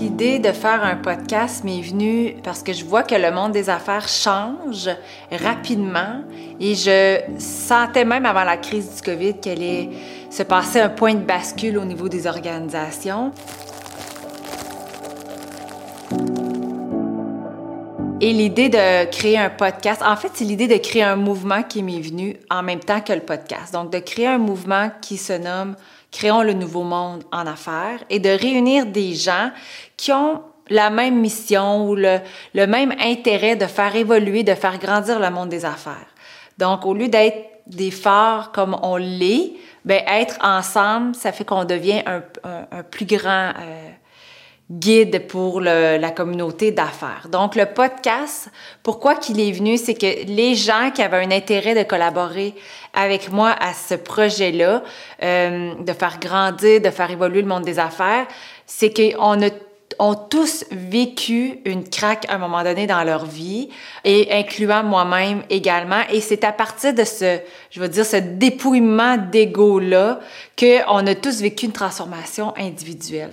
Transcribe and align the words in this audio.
L'idée 0.00 0.38
de 0.38 0.50
faire 0.52 0.82
un 0.82 0.96
podcast 0.96 1.62
m'est 1.62 1.82
venue 1.82 2.34
parce 2.42 2.62
que 2.62 2.72
je 2.72 2.86
vois 2.86 3.02
que 3.02 3.14
le 3.14 3.30
monde 3.30 3.52
des 3.52 3.68
affaires 3.68 4.08
change 4.08 4.88
rapidement 5.30 6.22
et 6.58 6.74
je 6.74 7.20
sentais 7.38 8.06
même 8.06 8.24
avant 8.24 8.44
la 8.44 8.56
crise 8.56 8.96
du 8.96 9.02
COVID 9.02 9.34
qu'elle 9.40 9.58
allait 9.58 9.90
se 10.30 10.42
passer 10.42 10.80
un 10.80 10.88
point 10.88 11.12
de 11.12 11.22
bascule 11.22 11.76
au 11.76 11.84
niveau 11.84 12.08
des 12.08 12.26
organisations. 12.26 13.30
Et 18.22 18.32
l'idée 18.32 18.70
de 18.70 19.04
créer 19.10 19.36
un 19.36 19.50
podcast, 19.50 20.02
en 20.02 20.16
fait, 20.16 20.30
c'est 20.32 20.44
l'idée 20.44 20.68
de 20.68 20.76
créer 20.76 21.02
un 21.02 21.16
mouvement 21.16 21.62
qui 21.62 21.82
m'est 21.82 22.00
venu 22.00 22.36
en 22.50 22.62
même 22.62 22.80
temps 22.80 23.02
que 23.02 23.12
le 23.12 23.20
podcast. 23.20 23.74
Donc, 23.74 23.92
de 23.92 23.98
créer 23.98 24.26
un 24.26 24.38
mouvement 24.38 24.90
qui 25.02 25.18
se 25.18 25.34
nomme 25.34 25.74
Créons 26.10 26.42
le 26.42 26.52
nouveau 26.52 26.82
monde 26.82 27.24
en 27.32 27.46
affaires 27.46 28.00
et 28.10 28.18
de 28.18 28.30
réunir 28.30 28.86
des 28.86 29.14
gens 29.14 29.50
qui 29.96 30.12
ont 30.12 30.42
la 30.68 30.90
même 30.90 31.20
mission 31.20 31.88
ou 31.88 31.94
le, 31.94 32.18
le 32.54 32.66
même 32.66 32.94
intérêt 33.00 33.56
de 33.56 33.66
faire 33.66 33.94
évoluer, 33.94 34.42
de 34.42 34.54
faire 34.54 34.78
grandir 34.78 35.18
le 35.18 35.30
monde 35.30 35.48
des 35.48 35.64
affaires. 35.64 36.06
Donc, 36.58 36.86
au 36.86 36.94
lieu 36.94 37.08
d'être 37.08 37.50
des 37.66 37.90
phares 37.90 38.52
comme 38.52 38.76
on 38.82 38.96
l'est, 38.96 39.52
ben 39.84 40.02
être 40.06 40.38
ensemble, 40.42 41.14
ça 41.14 41.32
fait 41.32 41.44
qu'on 41.44 41.64
devient 41.64 42.02
un, 42.06 42.22
un, 42.44 42.82
plus 42.82 43.06
grand 43.06 43.52
euh, 43.58 43.90
guide 44.70 45.26
pour 45.26 45.60
le, 45.60 45.98
la 45.98 46.10
communauté 46.10 46.70
d'affaires. 46.70 47.26
Donc, 47.30 47.56
le 47.56 47.66
podcast, 47.66 48.50
pourquoi 48.82 49.16
qu'il 49.16 49.40
est 49.40 49.50
venu, 49.50 49.76
c'est 49.76 49.94
que 49.94 50.26
les 50.26 50.54
gens 50.54 50.90
qui 50.94 51.02
avaient 51.02 51.24
un 51.24 51.30
intérêt 51.32 51.74
de 51.74 51.82
collaborer 51.82 52.54
avec 52.94 53.30
moi 53.32 53.54
à 53.60 53.72
ce 53.72 53.94
projet-là, 53.94 54.82
euh, 55.22 55.74
de 55.74 55.92
faire 55.92 56.20
grandir, 56.20 56.80
de 56.80 56.90
faire 56.90 57.10
évoluer 57.10 57.42
le 57.42 57.48
monde 57.48 57.64
des 57.64 57.78
affaires, 57.78 58.26
c'est 58.64 58.92
qu'on 58.94 59.42
a 59.42 59.50
ont 59.98 60.14
tous 60.14 60.64
vécu 60.70 61.58
une 61.64 61.86
craque 61.86 62.24
à 62.28 62.36
un 62.36 62.38
moment 62.38 62.62
donné 62.62 62.86
dans 62.86 63.02
leur 63.02 63.26
vie, 63.26 63.68
et 64.04 64.32
incluant 64.32 64.82
moi-même 64.82 65.42
également. 65.50 66.00
Et 66.10 66.20
c'est 66.20 66.44
à 66.44 66.52
partir 66.52 66.94
de 66.94 67.04
ce, 67.04 67.38
je 67.70 67.80
veux 67.80 67.88
dire, 67.88 68.06
ce 68.06 68.16
dépouillement 68.16 69.16
d'ego-là 69.18 70.20
qu'on 70.58 71.06
a 71.06 71.14
tous 71.16 71.42
vécu 71.42 71.66
une 71.66 71.72
transformation 71.72 72.54
individuelle 72.56 73.32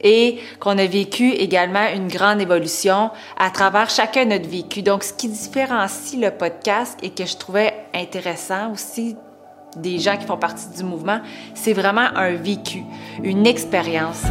et 0.00 0.38
qu'on 0.60 0.78
a 0.78 0.86
vécu 0.86 1.30
également 1.30 1.86
une 1.94 2.08
grande 2.08 2.40
évolution 2.40 3.10
à 3.38 3.50
travers 3.50 3.90
chacun 3.90 4.24
notre 4.24 4.48
vécu. 4.48 4.82
Donc, 4.82 5.04
ce 5.04 5.12
qui 5.12 5.28
différencie 5.28 6.20
le 6.20 6.30
podcast 6.30 6.98
et 7.02 7.10
que 7.10 7.24
je 7.24 7.36
trouvais 7.36 7.74
intéressant 7.94 8.72
aussi 8.72 9.16
des 9.76 9.98
gens 9.98 10.16
qui 10.16 10.26
font 10.26 10.38
partie 10.38 10.68
du 10.76 10.84
mouvement, 10.84 11.20
c'est 11.54 11.74
vraiment 11.74 12.08
un 12.14 12.34
vécu, 12.34 12.82
une 13.22 13.46
expérience. 13.46 14.22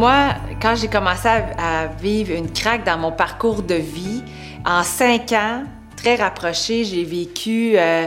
Moi, 0.00 0.28
quand 0.62 0.76
j'ai 0.76 0.88
commencé 0.88 1.28
à, 1.28 1.86
vivre 2.00 2.34
une 2.34 2.50
craque 2.50 2.86
dans 2.86 2.96
mon 2.96 3.12
parcours 3.12 3.62
de 3.62 3.74
vie, 3.74 4.22
en 4.64 4.82
cinq 4.82 5.32
ans, 5.32 5.64
très 5.94 6.14
rapproché, 6.14 6.84
j'ai 6.84 7.04
vécu 7.04 7.74
euh, 7.76 8.06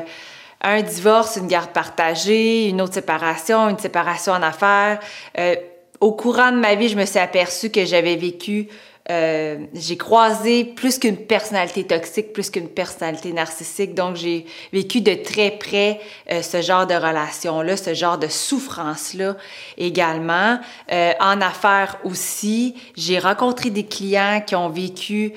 un 0.62 0.82
divorce, 0.82 1.36
une 1.36 1.46
garde 1.46 1.70
partagée, 1.70 2.68
une 2.68 2.82
autre 2.82 2.96
séparation, 2.96 3.70
une 3.70 3.78
séparation 3.78 4.34
en 4.34 4.42
affaires. 4.42 5.02
Euh, 5.38 5.56
au 6.00 6.14
courant 6.14 6.52
de 6.52 6.58
ma 6.58 6.74
vie, 6.74 6.90
je 6.90 6.98
me 6.98 7.06
suis 7.06 7.20
aperçue 7.20 7.70
que 7.70 7.86
j'avais 7.86 8.16
vécu 8.16 8.70
euh, 9.10 9.58
j'ai 9.74 9.98
croisé 9.98 10.64
plus 10.64 10.98
qu'une 10.98 11.18
personnalité 11.18 11.84
toxique, 11.84 12.32
plus 12.32 12.50
qu'une 12.50 12.70
personnalité 12.70 13.34
narcissique. 13.34 13.94
Donc, 13.94 14.16
j'ai 14.16 14.46
vécu 14.72 15.02
de 15.02 15.14
très 15.14 15.52
près 15.52 16.00
euh, 16.32 16.42
ce 16.42 16.62
genre 16.62 16.88
de 16.88 16.94
relation-là, 16.94 17.76
ce 17.76 17.94
genre 17.94 18.18
de 18.18 18.28
souffrance-là 18.28 19.36
également. 19.78 20.58
Euh, 20.92 21.12
en 21.20 21.42
affaires 21.42 21.98
aussi, 22.06 22.76
j'ai 22.96 23.20
rencontré 23.20 23.70
des 23.70 23.86
clients 23.86 24.42
qui 24.46 24.56
ont 24.56 24.70
vécu 24.70 25.34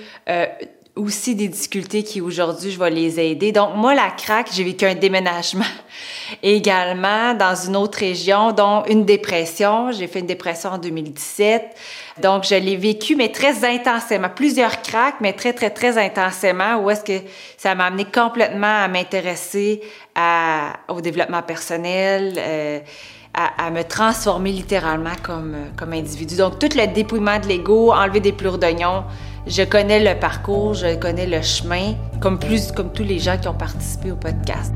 aussi 0.97 1.35
des 1.35 1.49
difficultés 1.49 2.03
qui 2.03 2.23
aujourd'hui 2.23 2.71
je 2.71 2.79
vais 2.79 2.91
les 2.91 3.21
aider. 3.21 3.53
Donc 3.53 3.77
moi 3.77 3.95
la 3.95 4.11
craque, 4.11 4.49
j'ai 4.53 4.65
vécu 4.65 4.87
un 4.87 4.95
déménagement 4.95 5.65
également 6.43 7.35
dans 7.35 7.55
une 7.55 7.77
autre 7.77 7.99
région 7.99 8.53
dont 8.53 8.83
une 8.89 9.05
dépression, 9.05 9.93
j'ai 9.93 10.07
fait 10.07 10.21
une 10.21 10.27
dépression 10.27 10.71
en 10.71 10.79
2017. 10.79 11.63
Donc 12.23 12.45
je 12.45 12.55
l'ai 12.55 12.77
vécu 12.77 13.15
mais 13.15 13.31
très 13.31 13.65
intensément, 13.65 14.31
plusieurs 14.35 14.81
craques 14.81 15.21
mais 15.21 15.35
très 15.35 15.53
très 15.53 15.71
très 15.71 15.99
intensément 15.99 16.79
où 16.79 16.91
est-ce 16.91 17.05
que 17.05 17.25
ça 17.59 17.75
m'a 17.75 17.87
amené 17.87 18.07
complètement 18.07 18.85
à 18.85 18.89
m'intéresser 18.89 19.83
au 20.89 21.01
développement 21.03 21.43
personnel 21.43 22.35
euh, 22.39 22.81
à, 23.37 23.71
me 23.71 23.83
transformer 23.83 24.51
littéralement 24.51 25.15
comme, 25.23 25.55
comme 25.77 25.93
individu. 25.93 26.37
Donc, 26.37 26.59
tout 26.59 26.71
le 26.75 26.87
dépouillement 26.93 27.39
de 27.39 27.47
l'ego, 27.47 27.93
enlever 27.93 28.21
des 28.21 28.33
plures 28.33 28.59
d'oignon, 28.59 29.05
je 29.47 29.63
connais 29.63 30.03
le 30.03 30.19
parcours, 30.19 30.75
je 30.75 30.97
connais 30.97 31.27
le 31.27 31.43
chemin, 31.43 31.95
comme 32.21 32.39
plus 32.39 32.73
comme 32.73 32.91
tous 32.93 33.05
les 33.05 33.19
gens 33.19 33.37
qui 33.39 33.47
ont 33.47 33.55
participé 33.55 34.11
au 34.11 34.17
podcast. 34.17 34.73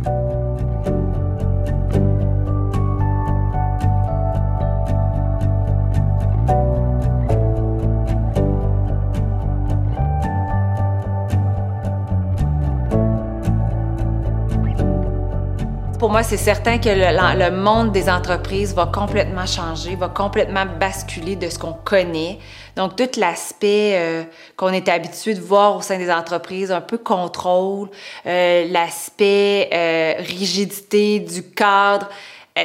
Pour 16.01 16.09
moi, 16.09 16.23
c'est 16.23 16.39
certain 16.39 16.79
que 16.79 16.89
le, 16.89 17.51
monde 17.51 17.93
des 17.93 18.09
entreprises 18.09 18.75
va 18.75 18.87
complètement 18.87 19.45
changer, 19.45 19.97
va 19.97 20.09
complètement 20.09 20.65
basculer 20.65 21.37
de 21.37 21.51
ce 21.51 21.59
qu'on 21.59 21.75
connaît. 21.75 22.39
Donc, 22.75 22.97
tout 22.97 23.21
l'aspect 23.21 23.93
euh, 23.97 24.23
qu'on 24.57 24.71
est 24.71 24.89
habitué 24.89 25.35
de 25.35 25.43
voir 25.43 25.77
au 25.77 25.83
sein 25.83 25.99
des 25.99 26.11
entreprises, 26.11 26.73
un 26.73 26.81
peu 26.81 26.97
contrôle, 26.97 27.91
euh, 28.25 28.67
l'aspect 28.71 29.69
euh, 29.75 30.15
rigidité 30.21 31.21
du 31.21 31.43
cadre, 31.43 32.09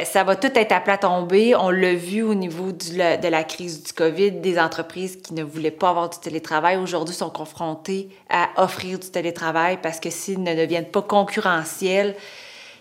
ça 0.05 0.23
va 0.23 0.37
tout 0.37 0.51
être 0.55 0.71
à 0.71 0.79
plat 0.79 0.97
tomber. 0.97 1.55
On 1.55 1.69
l'a 1.69 1.93
vu 1.93 2.23
au 2.23 2.35
niveau 2.35 2.71
de 2.71 3.29
la 3.29 3.43
crise 3.43 3.83
du 3.83 3.91
COVID, 3.91 4.31
des 4.31 4.57
entreprises 4.57 5.17
qui 5.17 5.33
ne 5.33 5.43
voulaient 5.43 5.71
pas 5.71 5.89
avoir 5.89 6.09
du 6.09 6.19
télétravail 6.19 6.77
aujourd'hui 6.77 7.15
sont 7.15 7.29
confrontées 7.29 8.09
à 8.29 8.49
offrir 8.63 8.97
du 8.97 9.09
télétravail 9.09 9.77
parce 9.81 9.99
que 9.99 10.09
s'ils 10.09 10.41
ne 10.41 10.55
deviennent 10.55 10.89
pas 10.89 11.01
concurrentiels, 11.01 12.15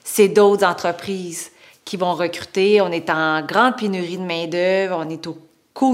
c'est 0.04 0.28
d'autres 0.28 0.64
entreprises 0.64 1.50
qui 1.84 1.96
vont 1.96 2.14
recruter. 2.14 2.80
On 2.80 2.92
est 2.92 3.10
en 3.10 3.42
grande 3.42 3.76
pénurie 3.76 4.18
de 4.18 4.22
main-d'œuvre, 4.22 5.02
on 5.04 5.10
est 5.10 5.26
au 5.26 5.36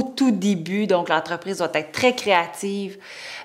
tout 0.02 0.30
début, 0.30 0.86
donc 0.86 1.08
l'entreprise 1.08 1.58
doit 1.58 1.70
être 1.74 1.92
très 1.92 2.14
créative 2.14 2.98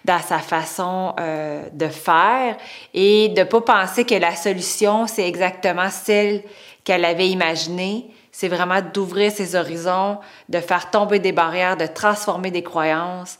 dans 0.03 0.19
sa 0.19 0.39
façon 0.39 1.13
euh, 1.19 1.63
de 1.71 1.87
faire 1.87 2.57
et 2.93 3.29
de 3.29 3.39
ne 3.39 3.45
pas 3.45 3.61
penser 3.61 4.03
que 4.05 4.15
la 4.15 4.35
solution, 4.35 5.07
c'est 5.07 5.27
exactement 5.27 5.89
celle 5.89 6.43
qu'elle 6.83 7.05
avait 7.05 7.29
imaginée. 7.29 8.11
C'est 8.31 8.49
vraiment 8.49 8.81
d'ouvrir 8.81 9.31
ses 9.31 9.55
horizons, 9.55 10.19
de 10.49 10.59
faire 10.59 10.91
tomber 10.91 11.19
des 11.19 11.31
barrières, 11.31 11.77
de 11.77 11.87
transformer 11.87 12.51
des 12.51 12.63
croyances. 12.63 13.39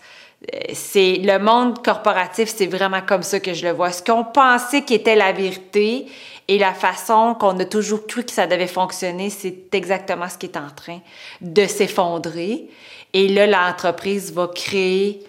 C'est 0.73 1.15
le 1.23 1.39
monde 1.39 1.83
corporatif, 1.83 2.53
c'est 2.55 2.67
vraiment 2.67 3.01
comme 3.01 3.23
ça 3.23 3.39
que 3.39 3.53
je 3.53 3.65
le 3.65 3.73
vois. 3.73 3.91
Ce 3.91 4.03
qu'on 4.03 4.23
pensait 4.23 4.83
qui 4.83 4.93
était 4.93 5.15
la 5.15 5.31
vérité 5.31 6.07
et 6.47 6.59
la 6.59 6.73
façon 6.73 7.35
qu'on 7.39 7.57
a 7.59 7.65
toujours 7.65 8.05
cru 8.05 8.23
que 8.23 8.31
ça 8.31 8.45
devait 8.45 8.67
fonctionner, 8.67 9.29
c'est 9.29 9.73
exactement 9.73 10.29
ce 10.29 10.37
qui 10.37 10.45
est 10.45 10.57
en 10.57 10.69
train 10.75 10.99
de 11.41 11.65
s'effondrer. 11.65 12.69
Et 13.13 13.27
là, 13.29 13.47
l'entreprise 13.47 14.31
va 14.33 14.47
créer 14.47 15.23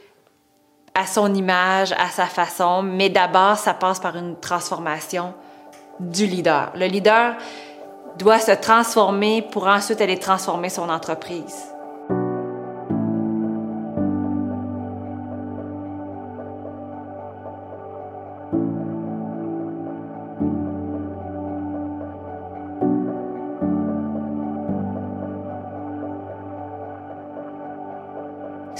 à 0.94 1.06
son 1.06 1.32
image, 1.34 1.92
à 1.92 2.08
sa 2.08 2.26
façon, 2.26 2.82
mais 2.82 3.08
d'abord, 3.08 3.56
ça 3.56 3.74
passe 3.74 4.00
par 4.00 4.16
une 4.16 4.38
transformation 4.40 5.34
du 6.00 6.26
leader. 6.26 6.72
Le 6.74 6.86
leader 6.86 7.36
doit 8.18 8.38
se 8.38 8.52
transformer 8.52 9.42
pour 9.42 9.66
ensuite 9.66 10.00
aller 10.00 10.18
transformer 10.18 10.70
son 10.70 10.88
entreprise. 10.88 11.75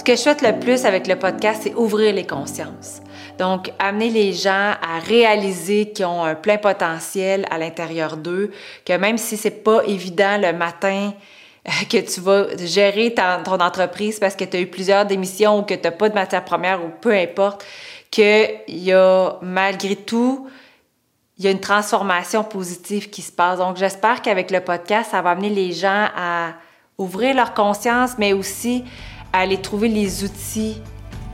Que 0.07 0.15
je 0.15 0.21
souhaite 0.21 0.41
le 0.41 0.57
plus 0.57 0.85
avec 0.85 1.05
le 1.05 1.17
podcast, 1.17 1.63
c'est 1.63 1.73
ouvrir 1.73 2.13
les 2.13 2.25
consciences. 2.25 3.01
Donc, 3.37 3.73
amener 3.77 4.09
les 4.09 4.31
gens 4.31 4.71
à 4.81 4.99
réaliser 5.05 5.91
qu'ils 5.91 6.05
ont 6.05 6.23
un 6.23 6.33
plein 6.33 6.57
potentiel 6.57 7.45
à 7.51 7.57
l'intérieur 7.57 8.15
d'eux, 8.15 8.51
que 8.85 8.93
même 8.93 9.17
si 9.17 9.35
c'est 9.35 9.65
pas 9.65 9.83
évident 9.85 10.39
le 10.41 10.53
matin 10.53 11.13
que 11.89 11.97
tu 11.97 12.21
vas 12.21 12.45
gérer 12.55 13.13
ton 13.13 13.59
entreprise 13.59 14.17
parce 14.17 14.37
que 14.37 14.45
tu 14.45 14.55
as 14.55 14.61
eu 14.61 14.67
plusieurs 14.67 15.05
démissions 15.05 15.59
ou 15.59 15.63
que 15.63 15.73
tu 15.73 15.81
n'as 15.83 15.91
pas 15.91 16.07
de 16.07 16.15
matière 16.15 16.45
première 16.45 16.81
ou 16.85 16.87
peu 17.01 17.11
importe, 17.11 17.65
qu'il 18.09 18.61
y 18.69 18.93
a 18.93 19.37
malgré 19.41 19.97
tout, 19.97 20.47
il 21.37 21.43
y 21.43 21.47
a 21.49 21.51
une 21.51 21.59
transformation 21.59 22.45
positive 22.45 23.09
qui 23.09 23.21
se 23.21 23.33
passe. 23.33 23.59
Donc, 23.59 23.75
j'espère 23.75 24.21
qu'avec 24.21 24.51
le 24.51 24.61
podcast, 24.61 25.11
ça 25.11 25.21
va 25.21 25.31
amener 25.31 25.49
les 25.49 25.73
gens 25.73 26.07
à 26.15 26.53
ouvrir 26.97 27.35
leur 27.35 27.53
conscience, 27.53 28.11
mais 28.17 28.31
aussi 28.31 28.85
à 29.33 29.39
aller 29.39 29.57
trouver 29.57 29.87
les 29.87 30.23
outils 30.23 30.81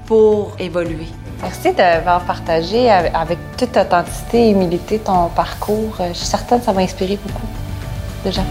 pour 0.06 0.56
évoluer. 0.60 1.08
Merci 1.42 1.74
d'avoir 1.74 2.22
partagé 2.26 2.90
avec 2.90 3.38
toute 3.58 3.76
authenticité 3.76 4.48
et 4.48 4.52
humilité 4.52 5.00
ton 5.00 5.30
parcours. 5.30 5.96
Je 6.00 6.14
suis 6.14 6.26
certaine 6.26 6.60
que 6.60 6.66
ça 6.66 6.72
va 6.72 6.82
inspirer 6.82 7.18
beaucoup 7.18 7.48
de 8.26 8.32
gens. 8.32 8.46